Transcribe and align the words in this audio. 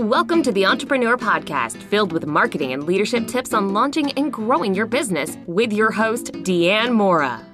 Welcome 0.00 0.42
to 0.44 0.52
the 0.52 0.64
Entrepreneur 0.64 1.18
Podcast, 1.18 1.76
filled 1.76 2.10
with 2.10 2.24
marketing 2.24 2.72
and 2.72 2.84
leadership 2.84 3.26
tips 3.26 3.52
on 3.52 3.74
launching 3.74 4.12
and 4.12 4.32
growing 4.32 4.74
your 4.74 4.86
business 4.86 5.36
with 5.46 5.74
your 5.74 5.90
host, 5.90 6.32
Deanne 6.32 6.94
Mora. 6.94 7.44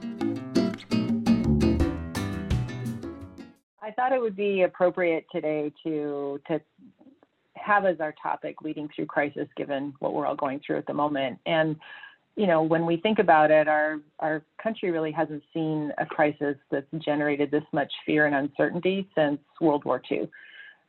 I 3.82 3.90
thought 3.90 4.12
it 4.12 4.20
would 4.20 4.36
be 4.36 4.62
appropriate 4.62 5.26
today 5.32 5.72
to 5.82 6.40
to 6.46 6.60
have 7.56 7.84
as 7.84 7.98
our 7.98 8.14
topic 8.22 8.62
leading 8.62 8.88
through 8.94 9.06
crisis, 9.06 9.48
given 9.56 9.92
what 9.98 10.14
we're 10.14 10.24
all 10.24 10.36
going 10.36 10.60
through 10.64 10.78
at 10.78 10.86
the 10.86 10.94
moment. 10.94 11.40
And 11.46 11.74
you 12.36 12.46
know, 12.46 12.62
when 12.62 12.86
we 12.86 12.96
think 12.96 13.18
about 13.18 13.50
it, 13.50 13.66
our 13.66 13.98
our 14.20 14.44
country 14.62 14.92
really 14.92 15.10
hasn't 15.10 15.42
seen 15.52 15.90
a 15.98 16.06
crisis 16.06 16.54
that's 16.70 16.86
generated 17.04 17.50
this 17.50 17.64
much 17.72 17.92
fear 18.06 18.26
and 18.26 18.36
uncertainty 18.36 19.08
since 19.16 19.40
World 19.60 19.84
War 19.84 20.00
II. 20.08 20.30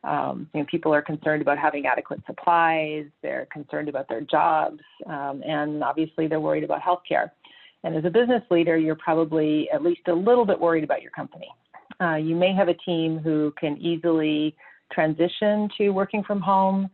Um, 0.04 0.48
you 0.54 0.60
know, 0.60 0.66
people 0.70 0.94
are 0.94 1.02
concerned 1.02 1.42
about 1.42 1.58
having 1.58 1.86
adequate 1.86 2.20
supplies. 2.26 3.06
They're 3.22 3.48
concerned 3.52 3.88
about 3.88 4.08
their 4.08 4.20
jobs, 4.20 4.80
um, 5.06 5.42
and 5.46 5.82
obviously 5.82 6.28
they're 6.28 6.40
worried 6.40 6.64
about 6.64 6.80
healthcare. 6.80 7.30
And 7.84 7.96
as 7.96 8.04
a 8.04 8.10
business 8.10 8.42
leader, 8.50 8.76
you're 8.76 8.96
probably 8.96 9.68
at 9.72 9.82
least 9.82 10.02
a 10.08 10.12
little 10.12 10.44
bit 10.44 10.58
worried 10.58 10.84
about 10.84 11.02
your 11.02 11.10
company. 11.12 11.48
Uh, 12.00 12.16
you 12.16 12.36
may 12.36 12.54
have 12.54 12.68
a 12.68 12.74
team 12.74 13.18
who 13.18 13.52
can 13.58 13.76
easily 13.78 14.54
transition 14.92 15.68
to 15.78 15.90
working 15.90 16.22
from 16.22 16.40
home. 16.40 16.88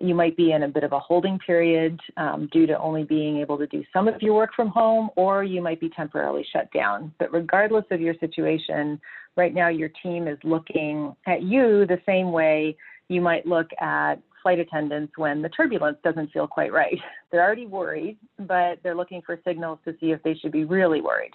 You 0.00 0.14
might 0.14 0.36
be 0.36 0.52
in 0.52 0.64
a 0.64 0.68
bit 0.68 0.84
of 0.84 0.92
a 0.92 0.98
holding 0.98 1.38
period 1.38 2.00
um, 2.16 2.48
due 2.52 2.66
to 2.66 2.78
only 2.78 3.04
being 3.04 3.38
able 3.38 3.56
to 3.58 3.66
do 3.66 3.84
some 3.92 4.08
of 4.08 4.20
your 4.20 4.34
work 4.34 4.50
from 4.54 4.68
home, 4.68 5.10
or 5.16 5.44
you 5.44 5.62
might 5.62 5.80
be 5.80 5.88
temporarily 5.90 6.44
shut 6.52 6.72
down. 6.72 7.12
But 7.18 7.32
regardless 7.32 7.84
of 7.90 8.00
your 8.00 8.14
situation, 8.18 9.00
right 9.36 9.54
now 9.54 9.68
your 9.68 9.90
team 10.02 10.26
is 10.26 10.38
looking 10.42 11.14
at 11.26 11.42
you 11.42 11.86
the 11.86 12.00
same 12.04 12.32
way 12.32 12.76
you 13.08 13.20
might 13.20 13.46
look 13.46 13.68
at 13.80 14.16
flight 14.42 14.58
attendants 14.58 15.12
when 15.16 15.42
the 15.42 15.48
turbulence 15.48 15.98
doesn't 16.04 16.32
feel 16.32 16.46
quite 16.46 16.72
right. 16.72 16.98
They're 17.30 17.42
already 17.42 17.66
worried, 17.66 18.16
but 18.38 18.78
they're 18.82 18.94
looking 18.94 19.20
for 19.26 19.38
signals 19.44 19.78
to 19.84 19.94
see 20.00 20.12
if 20.12 20.22
they 20.22 20.34
should 20.34 20.52
be 20.52 20.64
really 20.64 21.00
worried. 21.00 21.32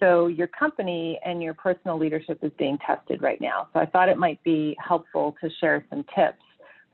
So 0.00 0.26
your 0.26 0.48
company 0.48 1.20
and 1.24 1.40
your 1.40 1.54
personal 1.54 1.96
leadership 1.96 2.40
is 2.42 2.50
being 2.58 2.76
tested 2.84 3.22
right 3.22 3.40
now. 3.40 3.68
So 3.72 3.78
I 3.78 3.86
thought 3.86 4.08
it 4.08 4.18
might 4.18 4.42
be 4.42 4.76
helpful 4.84 5.36
to 5.40 5.48
share 5.60 5.84
some 5.88 6.04
tips 6.16 6.42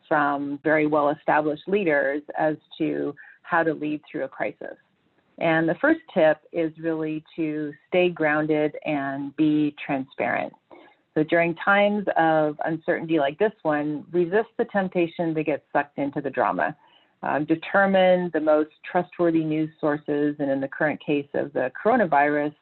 from 0.09 0.59
very 0.65 0.87
well 0.87 1.11
established 1.11 1.69
leaders 1.69 2.23
as 2.37 2.57
to 2.79 3.15
how 3.43 3.63
to 3.63 3.75
lead 3.75 4.01
through 4.11 4.25
a 4.25 4.29
crisis. 4.29 4.77
And 5.39 5.69
the 5.69 5.77
first 5.81 6.01
tip 6.13 6.39
is 6.53 6.73
really 6.79 7.23
to 7.37 7.73
stay 7.89 8.09
grounded 8.09 8.75
and 8.85 9.37
be 9.37 9.75
transparent. 9.85 10.53
So 11.15 11.23
during 11.25 11.55
times 11.57 12.07
of 12.17 12.57
uncertainty 12.65 13.19
like 13.19 13.39
this 13.39 13.53
one, 13.63 14.05
resist 14.13 14.49
the 14.57 14.65
temptation 14.67 15.35
to 15.35 15.43
get 15.43 15.65
sucked 15.73 15.99
into 15.99 16.21
the 16.21 16.31
drama. 16.31 16.77
Um, 17.23 17.45
determine 17.45 18.31
the 18.33 18.41
most 18.41 18.71
trustworthy 18.91 19.43
news 19.43 19.71
sources, 19.81 20.37
and 20.39 20.51
in 20.51 20.61
the 20.61 20.69
current 20.69 21.05
case 21.05 21.27
of 21.35 21.53
the 21.53 21.73
coronavirus, 21.85 22.55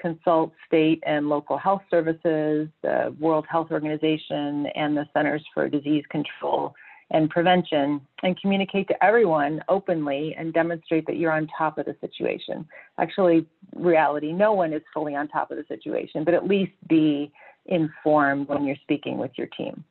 consult 0.00 0.52
state 0.66 1.00
and 1.06 1.28
local 1.28 1.56
health 1.56 1.82
services, 1.90 2.68
the 2.82 3.14
World 3.20 3.46
Health 3.48 3.68
Organization, 3.70 4.66
and 4.74 4.96
the 4.96 5.06
Centers 5.12 5.44
for 5.54 5.68
Disease 5.68 6.04
Control 6.10 6.74
and 7.10 7.28
prevention 7.28 8.00
and 8.22 8.40
communicate 8.40 8.86
to 8.88 9.04
everyone 9.04 9.62
openly 9.68 10.34
and 10.38 10.52
demonstrate 10.52 11.06
that 11.06 11.16
you're 11.16 11.32
on 11.32 11.48
top 11.56 11.78
of 11.78 11.86
the 11.86 11.96
situation. 12.00 12.66
Actually, 12.98 13.46
reality, 13.74 14.32
no 14.32 14.52
one 14.52 14.72
is 14.72 14.82
fully 14.94 15.16
on 15.16 15.26
top 15.28 15.50
of 15.50 15.56
the 15.56 15.64
situation, 15.68 16.24
but 16.24 16.34
at 16.34 16.46
least 16.46 16.72
be 16.88 17.32
informed 17.66 18.48
when 18.48 18.64
you're 18.64 18.76
speaking 18.82 19.18
with 19.18 19.32
your 19.36 19.48
team. 19.48 19.84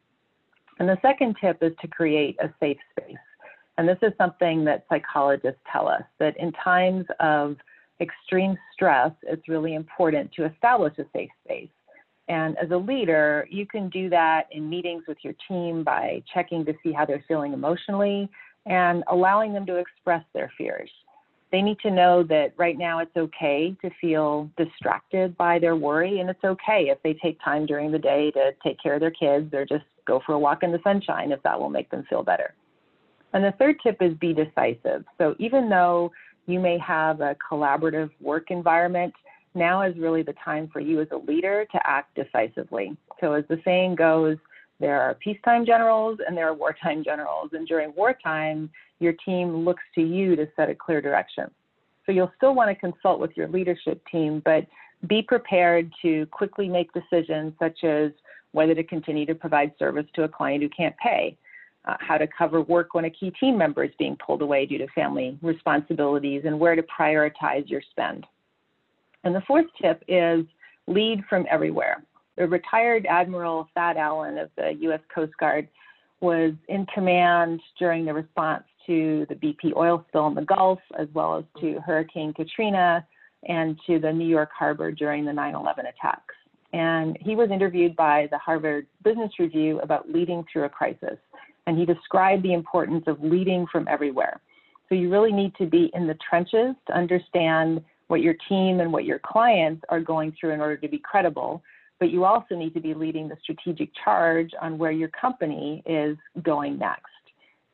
And 0.79 0.87
the 0.87 0.97
second 1.01 1.35
tip 1.41 1.57
is 1.61 1.73
to 1.81 1.87
create 1.87 2.37
a 2.39 2.49
safe 2.59 2.77
space. 2.91 3.17
And 3.77 3.87
this 3.87 3.97
is 4.01 4.13
something 4.17 4.63
that 4.65 4.85
psychologists 4.89 5.59
tell 5.71 5.87
us 5.87 6.03
that 6.19 6.37
in 6.37 6.51
times 6.53 7.05
of 7.19 7.57
extreme 8.01 8.57
stress, 8.73 9.11
it's 9.23 9.47
really 9.49 9.75
important 9.75 10.31
to 10.33 10.45
establish 10.45 10.97
a 10.97 11.05
safe 11.13 11.29
space. 11.45 11.69
And 12.29 12.55
as 12.59 12.69
a 12.69 12.77
leader, 12.77 13.47
you 13.49 13.65
can 13.65 13.89
do 13.89 14.09
that 14.09 14.43
in 14.51 14.69
meetings 14.69 15.03
with 15.07 15.17
your 15.23 15.33
team 15.47 15.83
by 15.83 16.23
checking 16.31 16.63
to 16.65 16.73
see 16.83 16.91
how 16.91 17.05
they're 17.05 17.25
feeling 17.27 17.53
emotionally 17.53 18.29
and 18.67 19.03
allowing 19.07 19.51
them 19.51 19.65
to 19.65 19.77
express 19.77 20.23
their 20.33 20.51
fears. 20.57 20.91
They 21.51 21.63
need 21.63 21.79
to 21.79 21.89
know 21.89 22.21
that 22.23 22.53
right 22.57 22.77
now 22.77 22.99
it's 22.99 23.17
okay 23.17 23.75
to 23.81 23.89
feel 23.99 24.47
distracted 24.55 25.35
by 25.35 25.57
their 25.57 25.75
worry, 25.75 26.19
and 26.19 26.29
it's 26.29 26.43
okay 26.43 26.89
if 26.89 27.01
they 27.01 27.15
take 27.15 27.43
time 27.43 27.65
during 27.65 27.91
the 27.91 27.97
day 27.97 28.29
to 28.31 28.51
take 28.63 28.77
care 28.81 28.93
of 28.93 28.99
their 28.99 29.09
kids 29.09 29.51
or 29.51 29.65
just 29.65 29.85
go 30.05 30.21
for 30.23 30.33
a 30.33 30.39
walk 30.39 30.61
in 30.61 30.71
the 30.71 30.79
sunshine 30.83 31.31
if 31.31 31.41
that 31.41 31.59
will 31.59 31.71
make 31.71 31.89
them 31.89 32.05
feel 32.07 32.21
better. 32.21 32.53
And 33.33 33.43
the 33.43 33.53
third 33.57 33.77
tip 33.81 33.97
is 34.01 34.13
be 34.15 34.33
decisive. 34.33 35.03
So 35.17 35.35
even 35.39 35.69
though 35.69 36.11
you 36.45 36.59
may 36.59 36.77
have 36.77 37.21
a 37.21 37.35
collaborative 37.51 38.11
work 38.21 38.51
environment, 38.51 39.13
now 39.55 39.81
is 39.83 39.97
really 39.97 40.23
the 40.23 40.35
time 40.43 40.69
for 40.71 40.79
you 40.79 41.01
as 41.01 41.07
a 41.11 41.17
leader 41.17 41.65
to 41.71 41.79
act 41.85 42.15
decisively. 42.15 42.95
So, 43.19 43.33
as 43.33 43.43
the 43.49 43.59
saying 43.65 43.95
goes, 43.95 44.37
there 44.79 45.01
are 45.01 45.15
peacetime 45.15 45.65
generals 45.65 46.19
and 46.25 46.37
there 46.37 46.47
are 46.47 46.53
wartime 46.53 47.03
generals. 47.03 47.49
And 47.53 47.67
during 47.67 47.93
wartime, 47.95 48.69
your 48.99 49.13
team 49.25 49.65
looks 49.65 49.83
to 49.95 50.01
you 50.01 50.35
to 50.35 50.47
set 50.55 50.69
a 50.69 50.75
clear 50.75 51.01
direction. 51.01 51.49
So, 52.05 52.11
you'll 52.11 52.31
still 52.37 52.55
want 52.55 52.69
to 52.69 52.75
consult 52.75 53.19
with 53.19 53.31
your 53.35 53.47
leadership 53.47 54.01
team, 54.11 54.41
but 54.45 54.65
be 55.07 55.21
prepared 55.21 55.91
to 56.01 56.25
quickly 56.27 56.67
make 56.67 56.91
decisions 56.93 57.53
such 57.59 57.83
as 57.83 58.11
whether 58.51 58.75
to 58.75 58.83
continue 58.83 59.25
to 59.25 59.35
provide 59.35 59.71
service 59.77 60.05
to 60.15 60.23
a 60.23 60.27
client 60.27 60.63
who 60.63 60.69
can't 60.69 60.95
pay, 60.97 61.37
uh, 61.85 61.95
how 61.99 62.17
to 62.17 62.27
cover 62.27 62.61
work 62.61 62.93
when 62.93 63.05
a 63.05 63.09
key 63.09 63.31
team 63.39 63.57
member 63.57 63.83
is 63.83 63.91
being 63.97 64.17
pulled 64.17 64.41
away 64.41 64.65
due 64.65 64.77
to 64.77 64.87
family 64.89 65.37
responsibilities, 65.41 66.43
and 66.45 66.59
where 66.59 66.75
to 66.75 66.83
prioritize 66.83 67.69
your 67.69 67.81
spend. 67.91 68.25
And 69.23 69.35
the 69.35 69.41
fourth 69.47 69.65
tip 69.81 70.03
is 70.07 70.45
lead 70.87 71.23
from 71.29 71.45
everywhere. 71.49 72.03
The 72.37 72.47
retired 72.47 73.05
Admiral 73.05 73.67
Thad 73.75 73.97
Allen 73.97 74.37
of 74.37 74.49
the 74.55 74.75
U.S. 74.81 75.01
Coast 75.13 75.33
Guard 75.39 75.67
was 76.21 76.53
in 76.67 76.85
command 76.93 77.61
during 77.77 78.05
the 78.05 78.13
response 78.13 78.63
to 78.87 79.25
the 79.29 79.35
BP 79.35 79.75
oil 79.75 80.03
spill 80.07 80.27
in 80.27 80.35
the 80.35 80.41
Gulf, 80.41 80.79
as 80.97 81.07
well 81.13 81.37
as 81.37 81.43
to 81.61 81.79
Hurricane 81.85 82.33
Katrina 82.33 83.05
and 83.47 83.79
to 83.87 83.99
the 83.99 84.11
New 84.11 84.27
York 84.27 84.49
harbor 84.57 84.91
during 84.91 85.25
the 85.25 85.33
9 85.33 85.55
11 85.55 85.85
attacks. 85.85 86.35
And 86.73 87.17
he 87.21 87.35
was 87.35 87.49
interviewed 87.51 87.95
by 87.95 88.27
the 88.31 88.37
Harvard 88.37 88.87
Business 89.03 89.31
Review 89.39 89.79
about 89.79 90.09
leading 90.09 90.43
through 90.51 90.65
a 90.65 90.69
crisis. 90.69 91.17
And 91.67 91.77
he 91.77 91.85
described 91.85 92.43
the 92.43 92.53
importance 92.53 93.03
of 93.07 93.21
leading 93.23 93.65
from 93.71 93.87
everywhere. 93.87 94.39
So 94.87 94.95
you 94.95 95.11
really 95.11 95.31
need 95.31 95.55
to 95.55 95.65
be 95.65 95.91
in 95.93 96.07
the 96.07 96.17
trenches 96.27 96.75
to 96.87 96.93
understand 96.93 97.83
what 98.09 98.21
your 98.21 98.35
team 98.49 98.81
and 98.81 98.91
what 98.91 99.05
your 99.05 99.19
clients 99.19 99.83
are 99.89 100.01
going 100.01 100.35
through 100.37 100.51
in 100.51 100.59
order 100.59 100.75
to 100.75 100.87
be 100.87 100.97
credible. 100.97 101.63
But 101.99 102.09
you 102.09 102.25
also 102.25 102.55
need 102.55 102.73
to 102.73 102.79
be 102.79 102.93
leading 102.93 103.29
the 103.29 103.37
strategic 103.41 103.89
charge 104.03 104.51
on 104.61 104.77
where 104.77 104.91
your 104.91 105.09
company 105.09 105.83
is 105.85 106.17
going 106.43 106.77
next. 106.77 107.05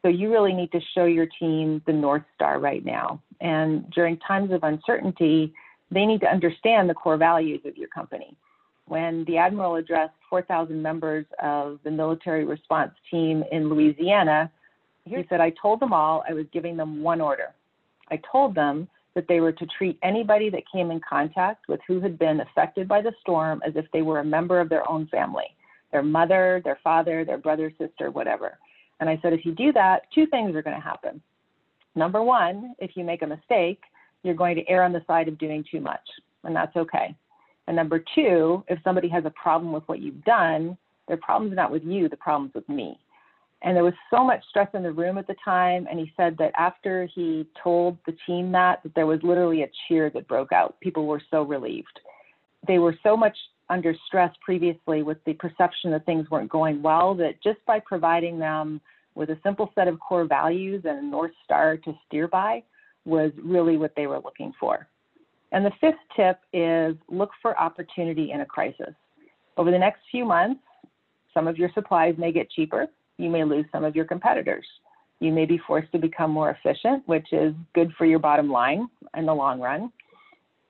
So 0.02 0.10
you 0.10 0.32
really 0.32 0.54
need 0.54 0.72
to 0.74 0.80
show 0.94 1.06
your 1.06 1.28
team 1.40 1.82
the 1.88 1.94
North 1.94 2.24
Star 2.36 2.60
right 2.60 2.84
now. 2.84 3.22
And 3.42 3.90
during 3.92 4.18
times 4.18 4.52
of 4.52 4.64
uncertainty, 4.64 5.54
they 5.90 6.06
need 6.06 6.20
to 6.22 6.28
understand 6.28 6.90
the 6.90 6.94
core 6.94 7.18
values 7.18 7.62
of 7.66 7.78
your 7.78 7.88
company. 7.88 8.36
When 8.88 9.24
the 9.26 9.38
Admiral 9.38 9.76
addressed 9.76 10.14
4,000 10.30 10.80
members 10.80 11.26
of 11.42 11.80
the 11.84 11.92
military 11.92 12.46
response 12.46 12.92
team 13.10 13.44
in 13.52 13.70
Louisiana, 13.70 14.52
he 15.06 15.24
said, 15.30 15.40
I 15.40 15.54
told 15.62 15.80
them 15.80 15.94
all 15.94 16.24
I 16.28 16.34
was 16.34 16.46
giving 16.52 16.78
them 16.78 17.02
one 17.02 17.22
order. 17.22 17.54
I 18.12 18.20
told 18.32 18.54
them 18.54 18.88
that 19.16 19.28
they 19.28 19.40
were 19.40 19.54
to 19.54 19.66
treat 19.66 19.98
anybody 20.04 20.50
that 20.50 20.64
came 20.72 20.92
in 20.92 21.02
contact 21.08 21.68
with 21.68 21.80
who 21.88 22.00
had 22.02 22.20
been 22.20 22.42
affected 22.42 22.88
by 22.88 23.02
the 23.02 23.14
storm 23.22 23.62
as 23.66 23.74
if 23.76 23.86
they 23.92 24.02
were 24.02 24.20
a 24.20 24.26
member 24.26 24.60
of 24.60 24.70
their 24.70 24.90
own 24.90 25.08
family 25.08 25.46
their 25.92 26.04
mother, 26.04 26.62
their 26.66 26.78
father, 26.84 27.24
their 27.24 27.38
brother, 27.38 27.72
sister, 27.78 28.12
whatever. 28.12 28.58
And 29.00 29.10
I 29.10 29.18
said, 29.22 29.32
if 29.32 29.46
you 29.46 29.54
do 29.54 29.72
that, 29.74 30.02
two 30.14 30.26
things 30.26 30.54
are 30.54 30.62
going 30.62 30.76
to 30.76 30.82
happen. 30.82 31.22
Number 31.96 32.22
one, 32.22 32.76
if 32.80 32.98
you 32.98 33.06
make 33.06 33.22
a 33.22 33.28
mistake, 33.28 33.80
you're 34.22 34.34
going 34.34 34.58
to 34.58 34.68
err 34.68 34.84
on 34.84 34.92
the 34.92 35.06
side 35.08 35.30
of 35.30 35.38
doing 35.38 35.64
too 35.72 35.80
much, 35.80 36.02
and 36.44 36.54
that's 36.54 36.76
okay. 36.76 37.16
And 37.68 37.78
number 37.78 38.04
two, 38.14 38.64
if 38.68 38.80
somebody 38.84 39.08
has 39.08 39.24
a 39.26 39.30
problem 39.30 39.72
with 39.72 39.84
what 39.86 40.00
you've 40.00 40.24
done, 40.26 40.78
their 41.08 41.18
problem's 41.18 41.56
not 41.56 41.72
with 41.72 41.84
you, 41.86 42.10
the 42.10 42.18
problem's 42.18 42.54
with 42.54 42.68
me. 42.68 43.00
And 43.66 43.76
there 43.76 43.84
was 43.84 43.96
so 44.12 44.24
much 44.24 44.44
stress 44.48 44.70
in 44.76 44.84
the 44.84 44.92
room 44.92 45.18
at 45.18 45.26
the 45.26 45.36
time. 45.44 45.88
And 45.90 46.00
he 46.00 46.14
said 46.16 46.38
that 46.38 46.52
after 46.56 47.10
he 47.14 47.48
told 47.62 47.98
the 48.06 48.16
team 48.28 48.52
that, 48.52 48.84
that 48.84 48.94
there 48.94 49.08
was 49.08 49.20
literally 49.24 49.64
a 49.64 49.70
cheer 49.88 50.12
that 50.12 50.28
broke 50.28 50.52
out. 50.52 50.80
People 50.82 51.08
were 51.08 51.22
so 51.32 51.42
relieved. 51.42 52.00
They 52.68 52.78
were 52.78 52.96
so 53.02 53.18
much 53.18 53.36
under 53.70 53.96
stress 54.06 54.32
previously 54.42 55.02
with 55.02 55.18
the 55.26 55.34
perception 55.34 55.90
that 55.92 56.06
things 56.06 56.30
weren't 56.30 56.50
going 56.50 56.84
well 56.84 57.16
that 57.16 57.42
just 57.44 57.58
by 57.66 57.80
providing 57.80 58.38
them 58.38 58.80
with 59.16 59.32
a 59.32 59.40
simple 59.42 59.72
set 59.74 59.88
of 59.88 60.00
core 60.00 60.26
values 60.26 60.84
and 60.86 61.00
a 61.00 61.02
North 61.02 61.32
Star 61.44 61.76
to 61.78 61.94
steer 62.06 62.28
by 62.28 62.62
was 63.06 63.32
really 63.44 63.78
what 63.78 63.94
they 63.96 64.06
were 64.06 64.20
looking 64.20 64.54
for. 64.60 64.88
And 65.52 65.66
the 65.66 65.72
fifth 65.82 65.96
tip 66.16 66.40
is 66.54 66.96
look 67.10 67.32
for 67.42 67.60
opportunity 67.60 68.32
in 68.32 68.42
a 68.42 68.46
crisis. 68.46 68.94
Over 69.58 69.72
the 69.72 69.80
next 69.80 70.02
few 70.12 70.26
months, 70.26 70.62
some 71.34 71.48
of 71.48 71.58
your 71.58 71.72
supplies 71.74 72.14
may 72.20 72.32
get 72.32 72.52
cheaper, 72.52 72.88
you 73.18 73.30
may 73.30 73.44
lose 73.44 73.66
some 73.72 73.84
of 73.84 73.96
your 73.96 74.06
competitors. 74.06 74.66
You 75.20 75.32
may 75.32 75.46
be 75.46 75.60
forced 75.66 75.92
to 75.94 75.98
become 75.98 76.32
more 76.32 76.50
efficient, 76.52 77.04
which 77.08 77.28
is 77.32 77.54
good 77.74 77.92
for 77.98 78.06
your 78.06 78.20
bottom 78.20 78.50
line 78.50 78.88
in 79.16 79.26
the 79.26 79.34
long 79.34 79.60
run. 79.60 79.92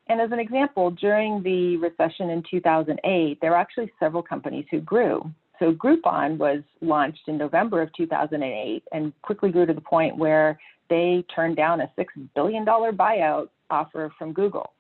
And 0.08 0.22
as 0.22 0.32
an 0.32 0.40
example, 0.40 0.92
during 0.92 1.42
the 1.42 1.78
recession 1.78 2.30
in 2.30 2.44
2008, 2.50 3.40
there 3.42 3.52
were 3.52 3.58
actually 3.58 3.92
several 4.00 4.22
companies 4.22 4.66
who 4.70 4.80
grew. 4.82 5.28
So 5.58 5.72
Groupon 5.72 6.38
was 6.38 6.62
launched 6.82 7.28
in 7.28 7.38
November 7.38 7.82
of 7.82 7.92
2008 7.94 8.84
and 8.92 9.14
quickly 9.24 9.52
grew 9.52 9.66
to 9.66 9.74
the 9.74 9.82
point 9.82 10.16
where 10.16 10.60
they 10.90 11.26
turned 11.34 11.56
down 11.56 11.82
a 11.82 11.92
$6 11.98 12.06
billion 12.36 12.66
buyout 12.66 13.48
offer 13.72 14.14
from 14.18 14.32
Google. 14.32 14.74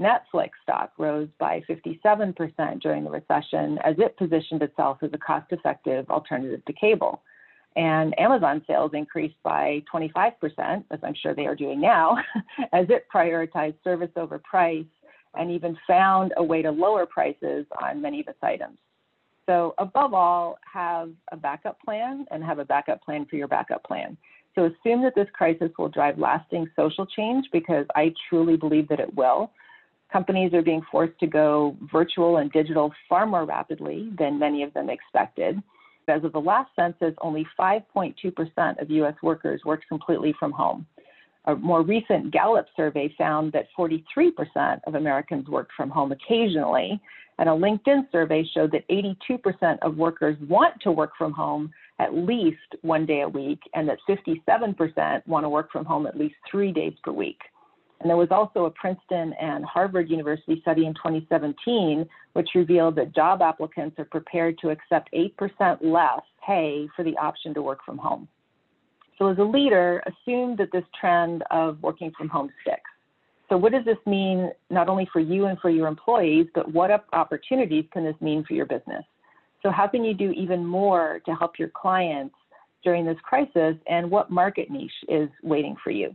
Netflix 0.00 0.50
stock 0.62 0.92
rose 0.98 1.28
by 1.38 1.62
57% 1.68 2.80
during 2.80 3.04
the 3.04 3.10
recession 3.10 3.78
as 3.84 3.94
it 3.98 4.16
positioned 4.16 4.62
itself 4.62 4.98
as 5.02 5.10
a 5.12 5.18
cost 5.18 5.52
effective 5.52 6.08
alternative 6.10 6.64
to 6.64 6.72
cable. 6.72 7.22
And 7.76 8.18
Amazon 8.18 8.62
sales 8.66 8.90
increased 8.94 9.36
by 9.42 9.82
25%, 9.92 10.84
as 10.90 10.98
I'm 11.02 11.14
sure 11.14 11.34
they 11.34 11.46
are 11.46 11.54
doing 11.54 11.80
now, 11.80 12.18
as 12.72 12.86
it 12.90 13.06
prioritized 13.14 13.76
service 13.82 14.10
over 14.16 14.38
price 14.38 14.84
and 15.34 15.50
even 15.50 15.76
found 15.86 16.34
a 16.36 16.44
way 16.44 16.60
to 16.62 16.70
lower 16.70 17.06
prices 17.06 17.64
on 17.82 18.02
many 18.02 18.20
of 18.20 18.28
its 18.28 18.38
items. 18.42 18.78
So, 19.46 19.74
above 19.78 20.14
all, 20.14 20.58
have 20.72 21.10
a 21.32 21.36
backup 21.36 21.80
plan 21.80 22.26
and 22.30 22.44
have 22.44 22.58
a 22.58 22.64
backup 22.64 23.02
plan 23.02 23.26
for 23.28 23.36
your 23.36 23.48
backup 23.48 23.82
plan. 23.84 24.16
So, 24.54 24.66
assume 24.66 25.02
that 25.02 25.14
this 25.16 25.26
crisis 25.32 25.70
will 25.78 25.88
drive 25.88 26.18
lasting 26.18 26.68
social 26.76 27.06
change 27.06 27.46
because 27.52 27.86
I 27.96 28.14
truly 28.28 28.56
believe 28.56 28.88
that 28.88 29.00
it 29.00 29.12
will. 29.14 29.50
Companies 30.12 30.52
are 30.52 30.62
being 30.62 30.82
forced 30.90 31.18
to 31.20 31.26
go 31.26 31.74
virtual 31.90 32.36
and 32.36 32.52
digital 32.52 32.92
far 33.08 33.24
more 33.24 33.46
rapidly 33.46 34.12
than 34.18 34.38
many 34.38 34.62
of 34.62 34.74
them 34.74 34.90
expected. 34.90 35.62
As 36.06 36.22
of 36.24 36.32
the 36.32 36.40
last 36.40 36.70
census, 36.76 37.14
only 37.22 37.46
5.2% 37.58 38.82
of 38.82 38.90
U.S. 38.90 39.14
workers 39.22 39.62
worked 39.64 39.88
completely 39.88 40.34
from 40.38 40.52
home. 40.52 40.86
A 41.46 41.54
more 41.56 41.82
recent 41.82 42.30
Gallup 42.30 42.66
survey 42.76 43.12
found 43.16 43.52
that 43.52 43.68
43% 43.78 44.80
of 44.86 44.94
Americans 44.96 45.48
worked 45.48 45.72
from 45.76 45.88
home 45.88 46.12
occasionally, 46.12 47.00
and 47.38 47.48
a 47.48 47.52
LinkedIn 47.52 48.10
survey 48.12 48.44
showed 48.54 48.72
that 48.72 48.86
82% 48.88 49.78
of 49.80 49.96
workers 49.96 50.36
want 50.46 50.74
to 50.82 50.92
work 50.92 51.12
from 51.16 51.32
home 51.32 51.70
at 51.98 52.14
least 52.14 52.58
one 52.82 53.06
day 53.06 53.22
a 53.22 53.28
week, 53.28 53.60
and 53.74 53.88
that 53.88 53.98
57% 54.08 55.26
want 55.26 55.44
to 55.44 55.48
work 55.48 55.72
from 55.72 55.84
home 55.86 56.06
at 56.06 56.18
least 56.18 56.34
three 56.50 56.70
days 56.70 56.92
per 57.02 57.12
week. 57.12 57.38
And 58.02 58.10
there 58.10 58.16
was 58.16 58.28
also 58.32 58.64
a 58.64 58.70
Princeton 58.70 59.32
and 59.40 59.64
Harvard 59.64 60.10
University 60.10 60.60
study 60.60 60.86
in 60.86 60.94
2017 60.94 62.08
which 62.32 62.48
revealed 62.54 62.96
that 62.96 63.14
job 63.14 63.42
applicants 63.42 63.96
are 63.98 64.04
prepared 64.06 64.58
to 64.58 64.70
accept 64.70 65.08
8% 65.12 65.78
less 65.82 66.22
pay 66.44 66.88
for 66.96 67.04
the 67.04 67.16
option 67.16 67.54
to 67.54 67.62
work 67.62 67.78
from 67.84 67.98
home. 67.98 68.26
So, 69.18 69.28
as 69.28 69.38
a 69.38 69.42
leader, 69.42 70.02
assume 70.06 70.56
that 70.56 70.72
this 70.72 70.84
trend 70.98 71.44
of 71.50 71.80
working 71.82 72.10
from 72.16 72.28
home 72.28 72.50
sticks. 72.62 72.90
So, 73.48 73.56
what 73.56 73.70
does 73.70 73.84
this 73.84 73.98
mean 74.04 74.50
not 74.70 74.88
only 74.88 75.08
for 75.12 75.20
you 75.20 75.46
and 75.46 75.58
for 75.60 75.70
your 75.70 75.86
employees, 75.86 76.46
but 76.54 76.72
what 76.72 76.90
opportunities 77.12 77.84
can 77.92 78.04
this 78.04 78.16
mean 78.20 78.44
for 78.44 78.54
your 78.54 78.66
business? 78.66 79.04
So, 79.62 79.70
how 79.70 79.86
can 79.86 80.04
you 80.04 80.14
do 80.14 80.32
even 80.32 80.66
more 80.66 81.20
to 81.26 81.34
help 81.34 81.58
your 81.58 81.68
clients 81.68 82.34
during 82.82 83.04
this 83.04 83.18
crisis, 83.22 83.76
and 83.86 84.10
what 84.10 84.30
market 84.30 84.70
niche 84.70 84.90
is 85.08 85.28
waiting 85.44 85.76
for 85.84 85.90
you? 85.90 86.14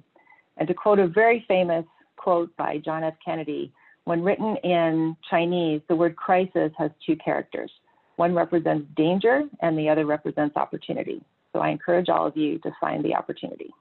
And 0.57 0.67
to 0.67 0.73
quote 0.73 0.99
a 0.99 1.07
very 1.07 1.45
famous 1.47 1.85
quote 2.15 2.55
by 2.57 2.77
John 2.79 3.03
F. 3.03 3.13
Kennedy, 3.23 3.71
when 4.05 4.23
written 4.23 4.55
in 4.63 5.15
Chinese, 5.29 5.81
the 5.87 5.95
word 5.95 6.15
crisis 6.15 6.71
has 6.77 6.91
two 7.05 7.15
characters. 7.17 7.71
One 8.15 8.33
represents 8.33 8.87
danger, 8.95 9.43
and 9.61 9.77
the 9.77 9.89
other 9.89 10.05
represents 10.05 10.55
opportunity. 10.55 11.21
So 11.53 11.59
I 11.59 11.69
encourage 11.69 12.09
all 12.09 12.25
of 12.25 12.35
you 12.35 12.57
to 12.59 12.71
find 12.79 13.03
the 13.03 13.15
opportunity. 13.15 13.73